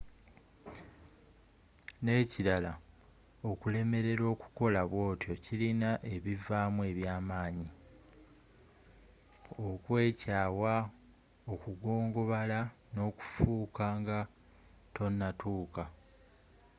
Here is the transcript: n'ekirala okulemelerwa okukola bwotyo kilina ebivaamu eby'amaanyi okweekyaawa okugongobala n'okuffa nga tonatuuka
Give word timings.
n'ekirala 2.03 2.73
okulemelerwa 3.49 4.27
okukola 4.35 4.81
bwotyo 4.91 5.33
kilina 5.43 5.89
ebivaamu 6.13 6.81
eby'amaanyi 6.91 7.69
okweekyaawa 9.67 10.73
okugongobala 11.53 12.59
n'okuffa 12.93 13.87
nga 13.99 14.19
tonatuuka 14.95 15.83